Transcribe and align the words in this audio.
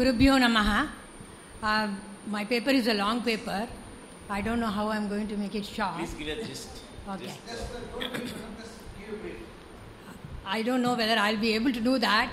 Gurubhyo 0.00 0.38
Namaha. 0.40 0.88
Uh, 1.62 1.88
my 2.26 2.42
paper 2.46 2.70
is 2.70 2.86
a 2.88 2.94
long 2.94 3.20
paper. 3.22 3.68
I 4.30 4.40
don't 4.40 4.58
know 4.58 4.68
how 4.68 4.88
I'm 4.88 5.10
going 5.10 5.28
to 5.28 5.36
make 5.36 5.54
it 5.54 5.66
short. 5.66 5.96
Please 5.98 6.14
give 6.14 6.38
a 6.38 6.42
gist. 6.42 6.70
Okay. 7.06 7.34
I 10.46 10.62
don't 10.62 10.80
know 10.80 10.94
whether 10.94 11.18
I'll 11.20 11.36
be 11.36 11.54
able 11.54 11.70
to 11.70 11.80
do 11.80 11.98
that. 11.98 12.30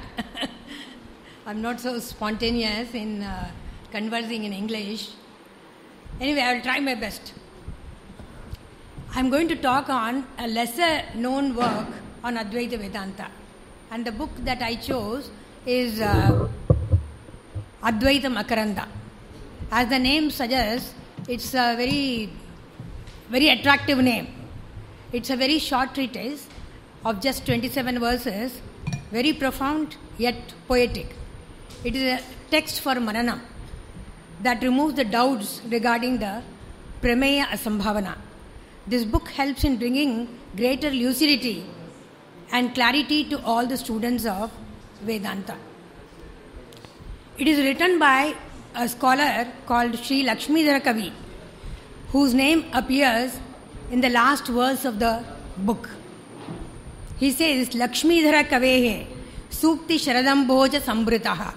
I'm 1.46 1.62
not 1.62 1.82
so 1.82 2.00
spontaneous 2.00 2.94
in 2.94 3.24
uh, 3.24 3.52
conversing 3.92 4.46
in 4.46 4.54
English. 4.54 5.10
Anyway, 6.22 6.40
I 6.40 6.54
will 6.54 6.62
try 6.62 6.80
my 6.80 6.96
best. 6.96 7.34
I'm 9.14 9.30
going 9.30 9.50
to 9.50 9.58
talk 9.58 9.90
on 9.90 10.26
a 10.40 10.48
lesser 10.48 11.04
known 11.16 11.54
work 11.54 11.88
on 12.24 12.38
Advaita 12.38 12.80
Vedanta. 12.80 13.28
And 13.92 14.06
the 14.06 14.14
book 14.14 14.30
that 14.46 14.62
I 14.62 14.76
chose 14.76 15.30
is 15.66 16.00
uh, 16.00 16.48
Advaita 17.84 18.30
Makaranda. 18.32 18.88
As 19.72 19.88
the 19.90 20.00
name 20.00 20.32
suggests, 20.32 20.94
it's 21.28 21.54
a 21.54 21.76
very, 21.76 22.30
very 23.30 23.50
attractive 23.50 24.00
name. 24.00 24.28
It's 25.12 25.30
a 25.30 25.36
very 25.36 25.60
short 25.60 25.94
treatise 25.94 26.48
of 27.06 27.22
just 27.22 27.46
27 27.46 28.00
verses, 28.00 28.62
very 29.12 29.34
profound 29.34 29.96
yet 30.18 30.36
poetic. 30.68 31.16
It 31.84 31.96
is 31.96 32.20
a 32.20 32.24
text 32.50 32.82
for 32.82 32.96
Mananam 32.96 33.42
that 34.42 34.62
removes 34.64 34.96
the 34.96 35.06
doubts 35.06 35.62
regarding 35.70 36.18
the 36.18 36.42
Prameya 37.02 37.46
Asambhavana. 37.46 38.18
This 38.88 39.06
book 39.06 39.28
helps 39.30 39.64
in 39.64 39.78
bringing 39.78 40.28
greater 40.56 40.90
lucidity 40.90 41.66
and 42.52 42.74
clarity 42.74 43.24
to 43.26 43.44
all 43.44 43.68
the 43.68 43.78
students 43.78 44.26
of 44.26 44.52
Vedanta. 45.04 45.56
It 47.40 47.48
is 47.48 47.60
written 47.60 48.00
by 48.00 48.34
a 48.74 48.90
scholar 48.90 49.48
called 49.68 49.96
Sri 50.00 50.26
Lakshmidhara 50.26 50.82
Kavi, 50.82 51.12
whose 52.12 52.34
name 52.34 52.66
appears 52.74 53.38
in 53.92 54.02
the 54.02 54.10
last 54.10 54.48
verse 54.48 54.86
of 54.86 54.98
the 54.98 55.24
book. 55.58 55.88
He 57.20 57.30
says, 57.30 57.70
Lakshmidhara 57.70 58.44
Kavehe 58.46 59.06
Sukti 59.52 60.00
Sharadambhoja 60.06 60.82
Sambritaha. 60.82 61.54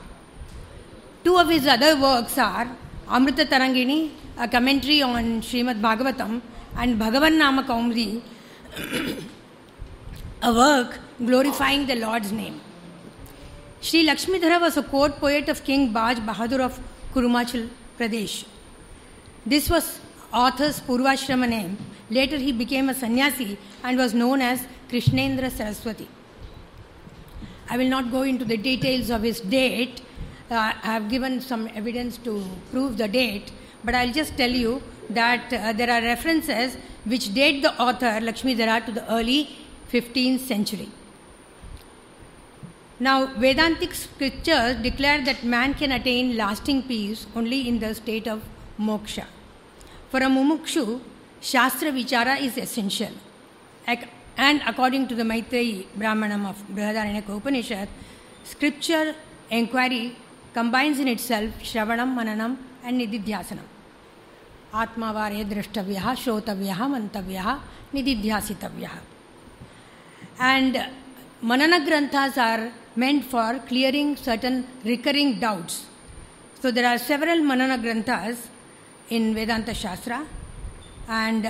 Two 1.24 1.38
of 1.38 1.48
his 1.48 1.66
other 1.66 1.98
works 1.98 2.36
are 2.36 2.68
Amrita 3.08 3.46
Tarangini, 3.46 4.10
a 4.36 4.46
commentary 4.48 5.00
on 5.00 5.40
Srimad 5.40 5.80
Bhagavatam, 5.80 6.42
and 6.76 7.00
Bhagavan 7.00 7.38
Nama 7.38 7.62
Kaumudi, 7.62 8.20
a 10.42 10.52
work 10.52 10.98
glorifying 11.24 11.86
the 11.86 11.96
Lord's 11.96 12.32
name. 12.32 12.60
Sri 13.82 14.06
Lakshmidhara 14.06 14.60
was 14.60 14.76
a 14.76 14.82
court 14.82 15.16
poet 15.18 15.48
of 15.48 15.64
King 15.64 15.90
Baj 15.90 16.16
Bahadur 16.26 16.60
of 16.60 16.78
Kurumachal 17.14 17.66
Pradesh. 17.98 18.44
This 19.46 19.70
was 19.70 19.98
author's 20.34 20.80
Purvashrama 20.80 21.48
name. 21.48 21.78
Later 22.10 22.36
he 22.36 22.52
became 22.52 22.90
a 22.90 22.94
sannyasi 22.94 23.56
and 23.82 23.96
was 23.96 24.12
known 24.12 24.42
as 24.42 24.66
Krishnendra 24.90 25.50
Saraswati. 25.50 26.06
I 27.70 27.78
will 27.78 27.88
not 27.88 28.10
go 28.10 28.20
into 28.20 28.44
the 28.44 28.58
details 28.58 29.08
of 29.08 29.22
his 29.22 29.40
date. 29.40 30.02
Uh, 30.50 30.56
I 30.56 30.72
have 30.82 31.08
given 31.08 31.40
some 31.40 31.66
evidence 31.74 32.18
to 32.18 32.44
prove 32.70 32.98
the 32.98 33.08
date, 33.08 33.50
but 33.82 33.94
I'll 33.94 34.12
just 34.12 34.36
tell 34.36 34.50
you 34.50 34.82
that 35.08 35.50
uh, 35.54 35.72
there 35.72 35.88
are 35.88 36.02
references 36.02 36.76
which 37.04 37.32
date 37.32 37.62
the 37.62 37.72
author 37.80 38.20
Lakshmidhara 38.20 38.84
to 38.84 38.92
the 38.92 39.10
early 39.10 39.56
15th 39.90 40.40
century. 40.40 40.90
Now, 43.00 43.26
Vedantic 43.26 43.94
scriptures 43.94 44.76
declare 44.82 45.24
that 45.24 45.42
man 45.42 45.72
can 45.72 45.90
attain 45.92 46.36
lasting 46.36 46.82
peace 46.82 47.26
only 47.34 47.66
in 47.66 47.78
the 47.80 47.94
state 47.94 48.28
of 48.28 48.42
moksha. 48.78 49.24
For 50.10 50.18
a 50.18 50.26
mumukshu, 50.26 51.00
Shastra 51.40 51.90
Vichara 51.90 52.38
is 52.38 52.58
essential. 52.58 53.12
And 54.36 54.62
according 54.66 55.08
to 55.08 55.14
the 55.14 55.22
Maitreyi 55.22 55.86
Brahmanam 55.98 56.48
of 56.50 56.62
Brihadaranyaka 56.68 57.36
Upanishad, 57.36 57.88
scripture 58.44 59.14
inquiry 59.50 60.16
combines 60.52 60.98
in 60.98 61.08
itself 61.08 61.50
Shravanam, 61.62 62.14
Mananam, 62.14 62.58
and 62.84 63.00
Nididhyasanam. 63.00 63.64
आत्मावारे 64.72 65.44
द्रष्टव्यः 65.50 66.14
श्रोतव्यः 66.14 66.80
मन्तव्यः 66.94 67.48
निदिध्यासितव्यः 67.94 68.94
and 70.38 70.86
manana 71.42 71.84
granthas 71.84 72.38
are 72.38 72.72
meant 73.02 73.24
for 73.32 73.50
clearing 73.70 74.08
certain 74.28 74.56
recurring 74.90 75.30
doubts 75.44 75.76
so 76.60 76.70
there 76.76 76.88
are 76.92 76.98
several 77.10 77.40
manana 77.50 77.78
granthas 77.84 78.38
in 79.16 79.24
vedanta 79.38 79.74
shastra 79.82 80.20
and 81.22 81.44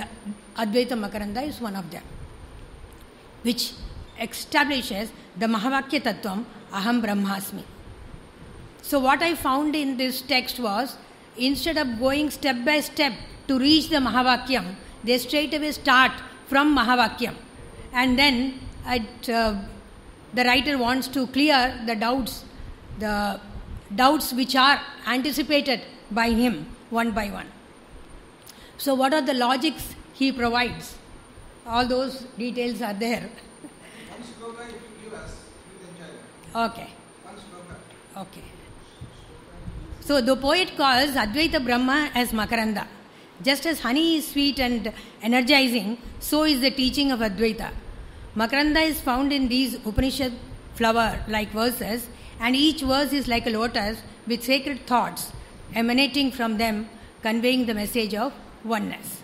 advaita 0.63 0.97
makaranda 1.05 1.43
is 1.51 1.59
one 1.69 1.77
of 1.81 1.87
them 1.95 2.05
which 3.47 3.63
establishes 4.27 5.07
the 5.43 5.49
mahavakya 5.55 6.01
tattvam 6.07 6.41
aham 6.79 6.97
brahmasmi 7.05 7.65
so 8.89 8.97
what 9.07 9.21
i 9.29 9.33
found 9.47 9.75
in 9.83 9.91
this 10.03 10.17
text 10.33 10.59
was 10.67 10.97
instead 11.49 11.77
of 11.83 11.99
going 12.05 12.29
step 12.39 12.57
by 12.69 12.79
step 12.79 13.13
to 13.47 13.59
reach 13.59 13.89
the 13.89 13.97
Mahavakyam, 13.97 14.75
they 15.03 15.17
straight 15.17 15.53
away 15.53 15.71
start 15.71 16.11
from 16.47 16.75
Mahavakyam. 16.75 17.35
And 17.93 18.17
then 18.17 18.59
it, 18.87 19.29
uh, 19.29 19.55
the 20.33 20.43
writer 20.43 20.77
wants 20.77 21.07
to 21.09 21.27
clear 21.27 21.79
the 21.85 21.95
doubts, 21.95 22.45
the 22.99 23.39
doubts 23.95 24.33
which 24.33 24.55
are 24.55 24.81
anticipated 25.07 25.81
by 26.09 26.29
him 26.29 26.67
one 26.89 27.11
by 27.11 27.29
one. 27.29 27.47
So, 28.77 28.95
what 28.95 29.13
are 29.13 29.21
the 29.21 29.33
logics 29.33 29.95
he 30.13 30.31
provides? 30.31 30.95
All 31.65 31.85
those 31.87 32.21
details 32.37 32.81
are 32.81 32.93
there. 32.93 33.29
Okay. 36.53 36.89
Okay. 38.17 38.43
So 40.01 40.19
the 40.19 40.35
poet 40.35 40.75
calls 40.75 41.11
Advaita 41.11 41.63
Brahma 41.63 42.11
as 42.13 42.31
Makaranda. 42.31 42.85
Just 43.41 43.65
as 43.65 43.79
honey 43.79 44.17
is 44.17 44.27
sweet 44.27 44.59
and 44.59 44.91
energizing, 45.21 45.97
so 46.19 46.43
is 46.43 46.59
the 46.59 46.71
teaching 46.71 47.11
of 47.11 47.21
Advaita. 47.21 47.71
Makaranda 48.35 48.81
is 48.81 48.99
found 49.01 49.33
in 49.33 49.49
these 49.49 49.75
Upanishad 49.85 50.31
flower 50.75 51.19
like 51.27 51.49
verses, 51.51 52.07
and 52.39 52.55
each 52.55 52.81
verse 52.81 53.11
is 53.11 53.27
like 53.27 53.45
a 53.45 53.49
lotus 53.49 54.01
with 54.25 54.43
sacred 54.43 54.85
thoughts 54.87 55.31
emanating 55.75 56.31
from 56.31 56.57
them, 56.57 56.89
conveying 57.21 57.65
the 57.65 57.73
message 57.73 58.13
of 58.15 58.31
oneness. 58.63 59.21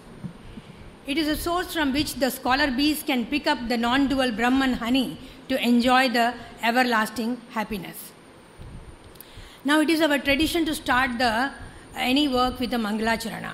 It 1.06 1.18
is 1.18 1.30
a 1.30 1.38
source 1.38 1.74
from 1.74 1.94
which 1.94 2.16
the 2.16 2.30
scholar 2.30 2.70
bees 2.70 3.02
can 3.02 3.26
pick 3.26 3.48
up 3.48 3.70
the 3.70 3.78
non 3.78 4.08
dual 4.10 4.32
Brahman 4.34 4.74
honey 4.74 5.18
to 5.48 5.62
enjoy 5.64 6.10
the 6.10 6.34
everlasting 6.62 7.40
happiness. 7.52 8.12
Now 9.64 9.80
it 9.80 9.90
is 9.90 10.02
our 10.02 10.20
tradition 10.20 10.66
to 10.66 10.76
start 10.76 11.18
the 11.18 11.52
any 11.96 12.28
work 12.28 12.60
with 12.60 12.74
a 12.74 12.78
Mangalacharana. 12.78 13.54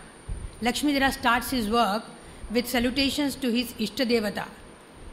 Lakshmidhara 0.63 1.13
starts 1.13 1.51
his 1.51 1.69
work 1.69 2.03
with 2.49 2.67
salutations 2.67 3.35
to 3.35 3.51
his 3.51 3.73
Ishtadevata. 3.73 4.47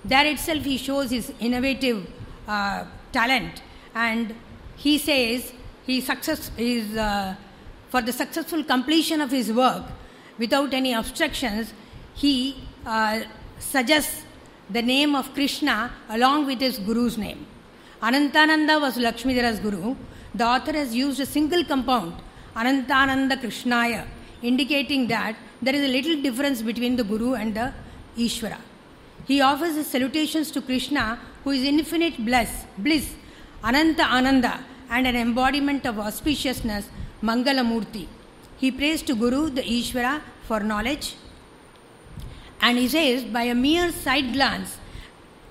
There 0.04 0.26
itself 0.26 0.64
he 0.64 0.76
shows 0.76 1.10
his 1.10 1.32
innovative 1.40 2.06
uh, 2.48 2.84
talent 3.12 3.62
and 3.94 4.34
he 4.76 4.98
says 4.98 5.52
he 5.86 6.00
success 6.00 6.50
is 6.56 6.96
uh, 6.96 7.34
for 7.90 8.00
the 8.00 8.12
successful 8.12 8.64
completion 8.64 9.20
of 9.20 9.30
his 9.30 9.52
work 9.52 9.84
without 10.38 10.72
any 10.72 10.94
obstructions 10.94 11.74
he 12.14 12.64
uh, 12.86 13.20
suggests 13.58 14.22
the 14.70 14.80
name 14.80 15.14
of 15.14 15.34
Krishna 15.34 15.92
along 16.08 16.46
with 16.46 16.60
his 16.60 16.78
guru's 16.78 17.18
name. 17.18 17.46
Anantananda 18.02 18.80
was 18.80 18.96
Lakshmidhara's 18.96 19.60
guru 19.60 19.96
the 20.34 20.46
author 20.46 20.72
has 20.72 20.94
used 20.94 21.18
a 21.20 21.26
single 21.26 21.64
compound, 21.64 22.14
Anantananda 22.54 23.40
Krishnaya, 23.40 24.06
indicating 24.42 25.08
that 25.08 25.36
there 25.60 25.74
is 25.74 25.82
a 25.82 25.88
little 25.88 26.22
difference 26.22 26.62
between 26.62 26.96
the 26.96 27.04
Guru 27.04 27.34
and 27.34 27.54
the 27.54 27.72
Ishvara. 28.16 28.58
He 29.30 29.40
offers 29.40 29.76
his 29.76 29.86
salutations 29.86 30.50
to 30.50 30.60
Krishna, 30.60 31.16
who 31.44 31.50
is 31.50 31.62
infinite 31.62 32.16
bliss, 32.24 32.64
bliss, 32.76 33.14
Ananta 33.62 34.02
Ananda, 34.02 34.58
and 34.90 35.06
an 35.06 35.14
embodiment 35.14 35.86
of 35.86 35.94
auspiciousness, 35.94 36.86
Mangalamurti. 37.22 38.08
He 38.56 38.72
prays 38.72 39.02
to 39.02 39.14
Guru, 39.14 39.48
the 39.48 39.62
Ishvara, 39.62 40.20
for 40.48 40.58
knowledge. 40.58 41.14
And 42.60 42.76
he 42.76 42.88
says, 42.88 43.22
by 43.22 43.44
a 43.44 43.54
mere 43.54 43.92
side 43.92 44.32
glance, 44.32 44.78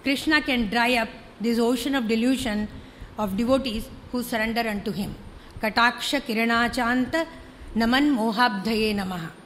Krishna 0.04 0.42
can 0.42 0.70
dry 0.70 0.96
up 0.96 1.08
this 1.40 1.58
ocean 1.58 1.96
of 1.96 2.06
delusion 2.06 2.68
of 3.18 3.38
devotees 3.38 3.88
who 4.12 4.24
surrender 4.24 4.68
unto 4.68 4.92
him. 4.92 5.16
Kataksha 5.62 6.20
Kiranachanta 6.20 7.26
Naman 7.78 8.14
Mohabdhaye 8.14 8.94
Namaha. 8.94 9.39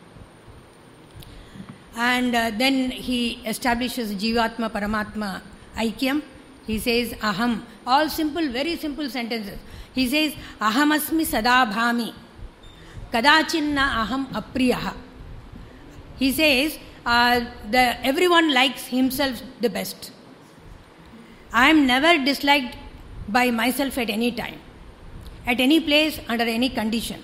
And 1.95 2.35
uh, 2.35 2.51
then 2.57 2.91
he 2.91 3.39
establishes 3.45 4.13
Jivatma 4.15 4.71
Paramatma 4.71 5.41
Aikyam 5.75 6.21
He 6.65 6.79
says 6.79 7.13
aham. 7.13 7.61
All 7.85 8.09
simple, 8.09 8.47
very 8.49 8.77
simple 8.77 9.09
sentences. 9.09 9.59
He 9.93 10.07
says 10.07 10.33
aham 10.59 10.91
ahamasmi 10.97 11.25
sadabhami. 11.25 12.13
Kadachinna 13.11 14.05
aham 14.05 14.27
apriyaha. 14.31 14.93
He 16.17 16.31
says 16.31 16.79
uh, 17.05 17.41
the, 17.69 18.05
everyone 18.05 18.53
likes 18.53 18.87
himself 18.87 19.41
the 19.59 19.69
best. 19.69 20.11
I 21.51 21.69
am 21.69 21.85
never 21.85 22.23
disliked 22.23 22.77
by 23.27 23.51
myself 23.51 23.97
at 23.97 24.09
any 24.09 24.31
time, 24.31 24.59
at 25.45 25.59
any 25.59 25.79
place, 25.79 26.19
under 26.27 26.45
any 26.45 26.69
condition. 26.69 27.21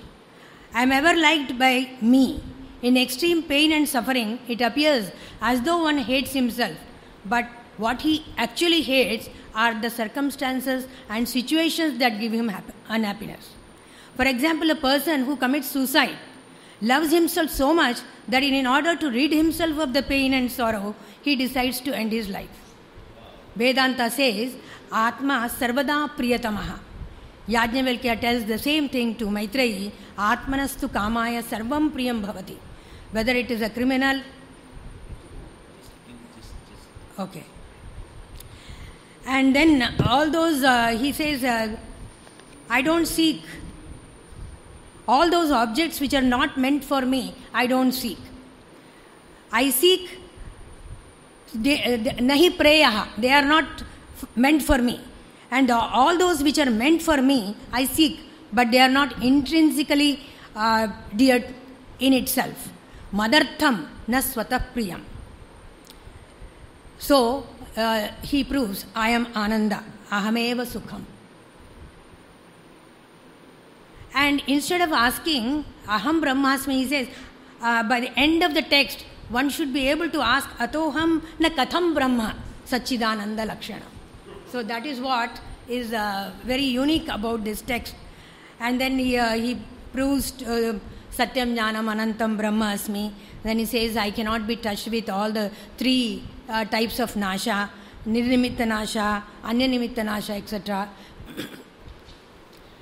I 0.74 0.84
am 0.84 0.92
ever 0.92 1.20
liked 1.20 1.58
by 1.58 1.90
me. 2.02 2.44
In 2.82 2.96
extreme 2.96 3.44
pain 3.44 3.74
and 3.74 3.88
suffering, 3.88 4.40
it 4.48 4.62
appears 4.62 5.12
as 5.42 5.62
though 5.62 5.84
one 5.84 5.98
hates 5.98 6.32
himself, 6.32 6.78
but 7.26 7.46
what 7.78 8.02
he 8.02 8.26
actually 8.38 8.82
hates 8.82 9.30
are 9.54 9.74
the 9.74 9.90
circumstances 9.90 10.88
and 11.10 11.28
situations 11.28 12.00
that 12.00 12.20
give 12.20 12.32
him 12.32 12.52
unhappiness. 12.88 13.50
For 14.16 14.26
example, 14.26 14.70
a 14.70 14.76
person 14.76 15.26
who 15.26 15.36
commits 15.36 15.70
suicide 15.70 16.18
loves 16.82 17.12
himself 17.12 17.50
so 17.50 17.74
much 17.74 17.98
that 18.28 18.44
in 18.44 18.66
order 18.66 18.96
to 18.96 19.10
rid 19.10 19.32
himself 19.32 19.78
of 19.80 19.94
the 19.94 20.04
pain 20.04 20.34
and 20.34 20.52
sorrow, 20.52 20.96
he 21.22 21.36
decides 21.36 21.82
to 21.82 21.96
end 21.96 22.12
his 22.12 22.30
life. 22.30 22.50
Vedanta 23.56 24.10
says, 24.10 24.56
Atma 24.92 25.50
sarvada 25.60 26.10
priyatamaha. 26.16 26.80
Yajnavalkya 27.48 28.22
tells 28.22 28.46
the 28.46 28.58
same 28.58 28.88
thing 28.88 29.16
to 29.16 29.26
Maitreyi, 29.26 29.92
Atmanastu 30.18 30.88
kamaya 30.90 31.44
sarvam 31.44 31.92
priyam 31.92 32.24
bhavati. 32.24 32.58
Whether 33.12 33.32
it 33.34 33.50
is 33.50 33.62
a 33.62 33.70
criminal, 33.70 34.22
okay. 37.18 37.44
And 39.26 39.56
then 39.56 39.96
all 40.06 40.30
those, 40.30 40.64
uh, 40.64 40.90
he 40.90 41.12
says, 41.12 41.44
uh, 41.44 41.76
I 42.70 42.82
don't 42.82 43.06
seek 43.08 43.42
all 45.08 45.30
those 45.30 45.50
objects 45.50 46.00
which 46.00 46.14
are 46.14 46.22
not 46.22 46.58
meant 46.58 46.84
for 46.84 47.02
me, 47.02 47.34
I 47.54 47.66
don't 47.66 47.92
seek. 47.92 48.20
I 49.52 49.72
seek 49.72 50.20
nahi 51.56 52.56
preyaha, 52.56 53.08
they 53.18 53.32
are 53.32 53.46
not 53.46 53.84
meant 54.36 54.62
for 54.62 54.78
me. 54.78 55.02
And 55.52 55.72
all 55.72 56.16
those 56.18 56.44
which 56.44 56.60
are 56.60 56.70
meant 56.70 57.02
for 57.02 57.22
me, 57.22 57.56
I 57.74 57.86
seek, 57.86 58.20
but 58.54 58.70
they 58.70 58.80
are 58.80 58.90
not 58.90 59.24
intrinsically 59.24 60.20
uh, 60.56 60.88
dear 61.16 61.44
in 62.00 62.14
itself. 62.14 62.70
Madartham 63.14 63.88
na 64.08 64.20
swatah 64.20 64.64
priyam. 64.74 65.02
So 66.98 67.48
uh, 67.78 68.10
he 68.22 68.44
proves, 68.44 68.86
I 68.96 69.10
am 69.10 69.28
Ananda, 69.36 69.84
ahameva 70.12 70.66
sukham. 70.66 71.04
And 74.14 74.42
instead 74.48 74.82
of 74.82 74.92
asking 74.92 75.66
Aham 75.88 76.22
Brahmasmi, 76.22 76.74
he 76.74 76.88
says, 76.88 77.08
uh, 77.62 77.84
by 77.84 78.00
the 78.00 78.12
end 78.20 78.44
of 78.44 78.54
the 78.54 78.62
text, 78.62 79.06
one 79.30 79.50
should 79.50 79.74
be 79.74 79.88
able 79.88 80.10
to 80.10 80.22
ask 80.22 80.50
Atoham 80.58 81.22
na 81.40 81.50
Katham 81.50 81.94
Brahma 81.94 82.36
Sachidananda 82.66 83.46
Lakshana. 83.48 83.86
So 84.52 84.64
that 84.64 84.86
is 84.86 85.00
what 85.00 85.40
is 85.68 85.94
uh, 85.94 86.32
very 86.44 86.64
unique 86.64 87.08
about 87.08 87.44
this 87.44 87.62
text. 87.62 87.96
And 88.60 88.82
then 88.82 88.98
he, 88.98 89.58
proves 89.94 90.32
Satyam 91.16 91.56
Jnanam 91.56 91.88
Anantam 91.94 92.38
Brahma 92.38 92.74
Asmi. 92.74 93.12
Then 93.44 93.60
he 93.60 93.66
says, 93.66 93.98
I 93.98 94.12
cannot 94.12 94.48
be 94.48 94.56
touched 94.56 94.88
with 94.88 95.10
all 95.10 95.32
the 95.32 95.52
three 95.78 96.24
uh, 96.48 96.66
types 96.66 97.00
of 97.00 97.16
Nasha, 97.16 97.70
Nirnimitta 98.08 98.68
Nasha, 98.68 99.24
Anyanimitya 99.44 100.06
Nasha, 100.06 100.34
etc. 100.34 100.90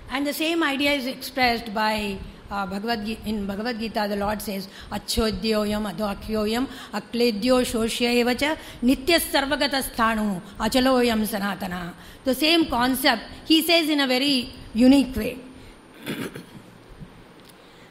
And 0.10 0.26
the 0.26 0.34
same 0.34 0.64
idea 0.64 0.94
is 0.94 1.06
expressed 1.06 1.74
by 1.74 2.18
uh, 2.50 2.66
Bhagavad 2.66 3.06
Gita, 3.06 3.28
in 3.28 3.46
Bhagavad 3.46 3.80
Gita, 3.80 4.08
the 4.10 4.16
Lord 4.16 4.42
says, 4.42 4.68
Acchodyoyam 4.92 5.94
adhakyoyam 5.94 6.68
akledyo 6.94 7.62
shoshyevacha 7.64 8.58
nitya 8.82 9.20
sarvagata 9.20 9.84
sthanu 9.84 10.42
achaloyam 10.58 11.22
sanatana. 11.28 11.94
The 12.24 12.36
same 12.36 12.68
concept, 12.68 13.24
he 13.46 13.62
says 13.62 13.90
in 13.90 14.00
a 14.00 14.08
very 14.08 14.50
unique 14.74 15.16
way. 15.16 15.40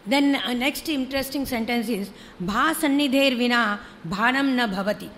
Then 0.07 0.37
uh, 0.37 0.53
next 0.53 0.89
interesting 0.89 1.47
sentence 1.47 1.89
is, 1.89 2.11
Bha 2.41 2.75
sannidher 2.75 3.37
vina 3.37 3.81
bhanam 4.09 4.55
na 4.55 4.67
bhavati. 4.67 5.09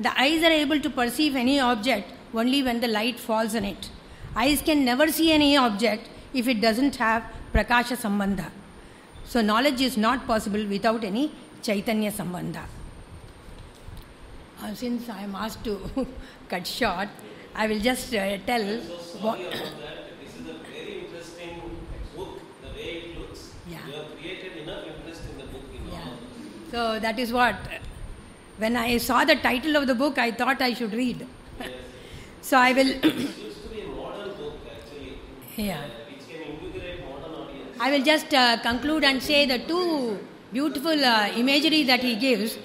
The 0.00 0.18
eyes 0.20 0.42
are 0.42 0.50
able 0.50 0.80
to 0.80 0.90
perceive 0.90 1.36
any 1.36 1.60
object 1.60 2.10
only 2.34 2.62
when 2.62 2.80
the 2.80 2.88
light 2.88 3.20
falls 3.20 3.54
on 3.54 3.64
it. 3.64 3.90
Eyes 4.34 4.62
can 4.62 4.84
never 4.84 5.08
see 5.08 5.30
any 5.32 5.56
object 5.56 6.08
if 6.32 6.48
it 6.48 6.60
doesn't 6.60 6.96
have 6.96 7.22
prakasha 7.52 7.96
sambandha. 7.96 8.50
So 9.24 9.40
knowledge 9.40 9.80
is 9.80 9.96
not 9.96 10.26
possible 10.26 10.66
without 10.66 11.04
any 11.04 11.32
chaitanya 11.62 12.10
sambandha. 12.10 12.64
Uh, 14.62 14.74
since 14.74 15.08
I 15.08 15.22
am 15.22 15.34
asked 15.34 15.64
to 15.64 16.06
cut 16.48 16.66
short, 16.66 17.08
I 17.54 17.66
will 17.66 17.80
just 17.80 18.14
uh, 18.14 18.38
tell. 18.46 18.64
what. 19.20 19.38
this 19.38 20.34
is 20.36 20.48
a 20.48 20.54
very 20.70 21.04
interesting 21.04 21.60
book, 22.16 22.40
the 22.62 22.68
way 22.68 22.88
it 23.02 23.18
looks. 23.18 23.52
Yeah. 23.68 23.78
You 24.22 24.36
enough 24.58 24.84
interest 24.86 25.22
in 25.30 25.38
the 25.38 25.44
book. 25.44 25.62
You 25.72 25.80
know. 25.80 25.92
yeah. 25.92 26.70
So 26.70 26.98
that 27.00 27.18
is 27.18 27.32
what. 27.32 27.56
When 28.58 28.76
I 28.76 28.98
saw 28.98 29.24
the 29.24 29.36
title 29.36 29.76
of 29.76 29.86
the 29.86 29.94
book, 29.94 30.18
I 30.18 30.30
thought 30.30 30.60
I 30.62 30.74
should 30.74 30.92
read. 30.92 31.26
Yes. 31.58 31.70
so 32.42 32.58
I 32.58 32.72
will. 32.72 32.94
Yeah. 35.56 35.82
I 37.80 37.90
will 37.90 38.02
just 38.02 38.32
uh, 38.32 38.58
conclude 38.62 39.02
and 39.02 39.20
say 39.20 39.44
the 39.44 39.58
two 39.58 40.18
beautiful 40.52 41.04
uh, 41.04 41.30
imagery 41.36 41.82
that 41.84 42.00
he 42.00 42.14
gives. 42.14 42.56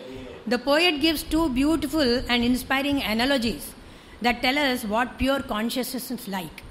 The 0.45 0.59
poet 0.59 1.01
gives 1.01 1.23
two 1.23 1.49
beautiful 1.49 2.21
and 2.29 2.43
inspiring 2.43 3.01
analogies 3.01 3.73
that 4.21 4.41
tell 4.43 4.57
us 4.57 4.83
what 4.83 5.17
pure 5.17 5.41
consciousness 5.41 6.11
is 6.11 6.27
like. 6.27 6.63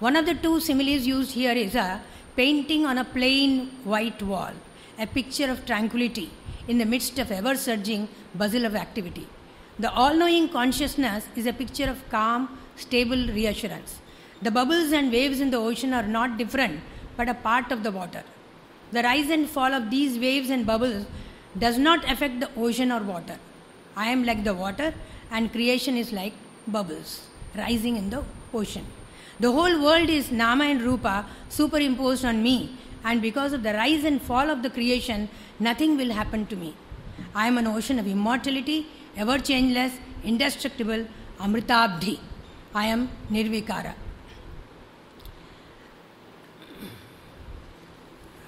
One 0.00 0.16
of 0.16 0.26
the 0.26 0.34
two 0.34 0.58
similes 0.58 1.06
used 1.06 1.30
here 1.32 1.52
is 1.52 1.76
a 1.76 2.00
painting 2.36 2.86
on 2.86 2.98
a 2.98 3.04
plain 3.04 3.68
white 3.84 4.22
wall, 4.22 4.52
a 4.98 5.06
picture 5.06 5.50
of 5.50 5.66
tranquility 5.66 6.30
in 6.66 6.78
the 6.78 6.86
midst 6.86 7.18
of 7.18 7.30
ever 7.30 7.54
surging 7.56 8.08
bustle 8.34 8.64
of 8.64 8.74
activity. 8.74 9.26
The 9.78 9.92
all 9.92 10.14
knowing 10.14 10.48
consciousness 10.48 11.26
is 11.36 11.46
a 11.46 11.52
picture 11.52 11.88
of 11.88 12.08
calm, 12.10 12.58
stable 12.76 13.26
reassurance. 13.28 14.00
The 14.40 14.50
bubbles 14.50 14.92
and 14.92 15.12
waves 15.12 15.40
in 15.40 15.50
the 15.50 15.58
ocean 15.58 15.92
are 15.92 16.06
not 16.06 16.38
different 16.38 16.80
but 17.16 17.28
a 17.28 17.34
part 17.34 17.70
of 17.70 17.82
the 17.82 17.90
water. 17.90 18.22
The 18.92 19.02
rise 19.02 19.30
and 19.30 19.48
fall 19.48 19.72
of 19.72 19.90
these 19.90 20.18
waves 20.18 20.50
and 20.50 20.66
bubbles 20.66 21.06
does 21.58 21.78
not 21.78 22.10
affect 22.10 22.40
the 22.40 22.50
ocean 22.56 22.90
or 22.90 23.02
water. 23.02 23.38
I 23.96 24.08
am 24.08 24.24
like 24.24 24.44
the 24.44 24.54
water 24.54 24.94
and 25.30 25.52
creation 25.52 25.96
is 25.96 26.12
like 26.12 26.32
bubbles 26.66 27.26
rising 27.54 27.96
in 27.96 28.10
the 28.10 28.24
ocean. 28.54 28.86
The 29.40 29.50
whole 29.50 29.82
world 29.82 30.08
is 30.08 30.30
Nama 30.30 30.64
and 30.64 30.82
Rupa 30.82 31.26
superimposed 31.48 32.24
on 32.24 32.42
me, 32.42 32.76
and 33.04 33.20
because 33.20 33.52
of 33.52 33.62
the 33.62 33.72
rise 33.72 34.04
and 34.04 34.20
fall 34.20 34.50
of 34.50 34.62
the 34.62 34.70
creation, 34.70 35.28
nothing 35.58 35.96
will 35.96 36.12
happen 36.12 36.46
to 36.46 36.56
me. 36.56 36.74
I 37.34 37.46
am 37.46 37.58
an 37.58 37.66
ocean 37.66 37.98
of 37.98 38.06
immortality, 38.06 38.86
ever 39.16 39.38
changeless, 39.38 39.92
indestructible, 40.22 41.06
Amritabdhi. 41.38 42.18
I 42.74 42.86
am 42.86 43.10
Nirvikara. 43.30 43.94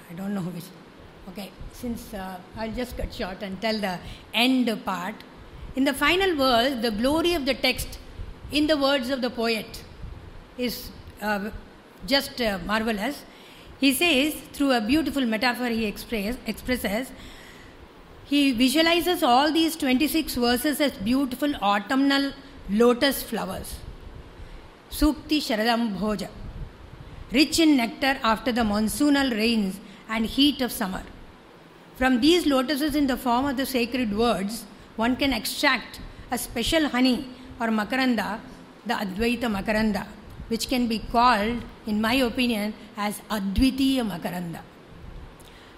I 0.09 0.13
don't 0.15 0.33
know 0.33 0.41
which. 0.41 0.63
Okay, 1.29 1.51
since 1.73 2.13
uh, 2.13 2.37
I'll 2.55 2.71
just 2.71 2.95
cut 2.95 3.13
short 3.13 3.41
and 3.41 3.59
tell 3.59 3.77
the 3.77 3.97
end 4.33 4.69
part. 4.85 5.15
In 5.75 5.83
the 5.83 5.93
final 5.93 6.35
verse, 6.35 6.81
the 6.81 6.91
glory 6.91 7.33
of 7.33 7.45
the 7.45 7.53
text, 7.53 7.99
in 8.51 8.67
the 8.67 8.77
words 8.77 9.09
of 9.09 9.21
the 9.21 9.29
poet, 9.29 9.83
is 10.57 10.89
uh, 11.21 11.49
just 12.05 12.41
uh, 12.41 12.59
marvelous. 12.65 13.23
He 13.79 13.93
says, 13.93 14.35
through 14.53 14.71
a 14.71 14.81
beautiful 14.81 15.25
metaphor, 15.25 15.67
he 15.67 15.85
express, 15.85 16.37
expresses, 16.47 17.11
he 18.23 18.51
visualizes 18.53 19.21
all 19.21 19.51
these 19.51 19.75
26 19.75 20.35
verses 20.35 20.81
as 20.81 20.93
beautiful 20.93 21.55
autumnal 21.57 22.31
lotus 22.69 23.21
flowers. 23.21 23.75
Sukti 24.89 25.37
Sharadam 25.37 25.97
Bhoja, 25.97 26.29
rich 27.31 27.59
in 27.59 27.77
nectar 27.77 28.17
after 28.23 28.51
the 28.51 28.61
monsoonal 28.61 29.31
rains 29.31 29.79
and 30.09 30.25
heat 30.25 30.61
of 30.61 30.71
summer. 30.71 31.03
From 31.97 32.19
these 32.21 32.45
lotuses 32.45 32.95
in 32.95 33.07
the 33.07 33.17
form 33.17 33.45
of 33.45 33.57
the 33.57 33.65
sacred 33.65 34.17
words, 34.17 34.65
one 34.95 35.15
can 35.15 35.33
extract 35.33 35.99
a 36.31 36.37
special 36.37 36.87
honey 36.89 37.27
or 37.59 37.67
makaranda, 37.67 38.39
the 38.85 38.93
Advaita 38.93 39.47
makaranda, 39.57 40.07
which 40.47 40.69
can 40.69 40.87
be 40.87 40.99
called, 40.99 41.63
in 41.85 42.01
my 42.01 42.13
opinion, 42.15 42.73
as 42.97 43.21
Advitiya 43.29 44.07
makaranda. 44.09 44.61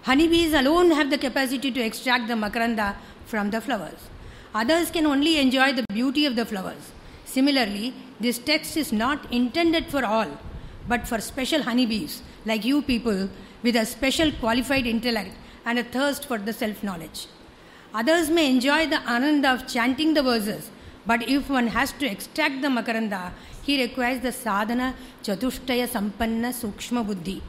Honeybees 0.03 0.53
alone 0.53 0.91
have 0.91 1.09
the 1.09 1.17
capacity 1.17 1.71
to 1.71 1.81
extract 1.81 2.27
the 2.27 2.33
makaranda 2.33 2.95
from 3.25 3.50
the 3.51 3.59
flowers. 3.59 4.09
Others 4.53 4.91
can 4.91 5.05
only 5.05 5.38
enjoy 5.38 5.74
the 5.74 5.83
beauty 5.93 6.25
of 6.25 6.36
the 6.36 6.45
flowers. 6.45 6.91
Similarly, 7.25 7.93
this 8.19 8.39
text 8.39 8.77
is 8.77 8.91
not 8.91 9.31
intended 9.31 9.88
for 9.88 10.05
all, 10.05 10.29
but 10.88 11.07
for 11.07 11.19
special 11.19 11.63
honeybees 11.63 12.24
like 12.45 12.63
you 12.63 12.81
people 12.81 13.29
with 13.63 13.75
a 13.75 13.86
special 13.86 14.31
qualified 14.31 14.88
intellect 14.88 15.36
and 15.65 15.77
a 15.77 15.83
thirst 15.83 16.25
for 16.25 16.38
the 16.38 16.53
self 16.53 16.81
knowledge. 16.83 17.27
Others 17.93 18.29
may 18.29 18.50
enjoy 18.50 18.88
the 18.88 19.01
ananda 19.09 19.51
of 19.51 19.67
chanting 19.67 20.13
the 20.13 20.24
verses, 20.24 20.69
but 21.05 21.27
if 21.27 21.50
one 21.50 21.67
has 21.67 21.91
to 21.93 22.05
extract 22.05 22.62
the 22.62 22.67
makaranda, 22.69 23.31
he 23.67 23.75
requires 23.83 24.19
the 24.25 24.31
sadhana 24.31 24.89
chatushtaya 25.27 25.88
sampanna 25.95 26.51
sukshma 26.63 27.01
buddhi. 27.09 27.39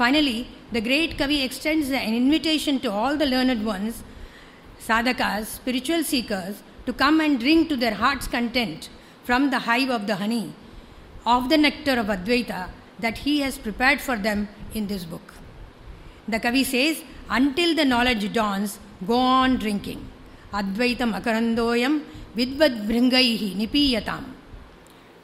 Finally, 0.00 0.38
the 0.72 0.82
great 0.88 1.16
Kavi 1.18 1.38
extends 1.44 1.88
an 1.90 2.14
invitation 2.22 2.78
to 2.84 2.90
all 2.90 3.16
the 3.16 3.28
learned 3.34 3.64
ones, 3.64 4.02
sadhakas, 4.88 5.46
spiritual 5.60 6.02
seekers, 6.02 6.56
to 6.86 6.92
come 6.92 7.20
and 7.20 7.40
drink 7.40 7.68
to 7.70 7.76
their 7.76 7.94
heart's 8.02 8.28
content 8.36 8.88
from 9.24 9.50
the 9.50 9.60
hive 9.60 9.90
of 9.90 10.06
the 10.06 10.16
honey, 10.16 10.52
of 11.24 11.48
the 11.48 11.58
nectar 11.58 11.96
of 12.02 12.06
Advaita 12.06 12.68
that 12.98 13.18
he 13.18 13.40
has 13.40 13.58
prepared 13.58 14.00
for 14.00 14.16
them 14.16 14.48
in 14.74 14.86
this 14.86 15.04
book. 15.04 15.34
The 16.28 16.40
Kavi 16.40 16.64
says, 16.64 17.02
until 17.28 17.74
the 17.74 17.84
knowledge 17.84 18.32
dawns, 18.32 18.78
go 19.06 19.18
on 19.18 19.56
drinking. 19.56 20.06
Advaita 20.52 21.04
makarandoyam 21.14 22.02
vidvad 22.36 22.86
bhringaihi 22.86 23.50
nipiyatam. 23.56 24.35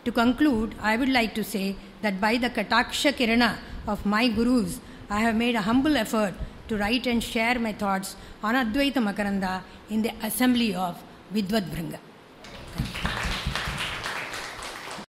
To 0.05 0.11
conclude, 0.11 0.75
I 0.81 0.97
would 0.97 1.09
like 1.09 1.35
to 1.37 1.45
say 1.45 1.77
that 2.03 2.21
by 2.21 2.37
the 2.37 2.51
Kataksha 2.51 3.13
Kirana 3.13 3.59
of 3.87 4.05
my 4.05 4.29
gurus, 4.29 4.81
I 5.09 5.21
have 5.21 5.37
made 5.37 5.55
a 5.55 5.63
humble 5.63 5.97
effort 5.97 6.35
to 6.69 6.77
write 6.77 7.07
and 7.07 7.23
share 7.23 7.59
my 7.59 7.73
thoughts 7.73 8.17
on 8.43 8.55
Advaita 8.55 9.01
Makaranda 9.09 9.63
in 9.91 10.03
the 10.03 10.13
assembly 10.23 10.75
of 10.75 11.01
Vidvad 11.33 11.71
Bhringa. 11.71 11.99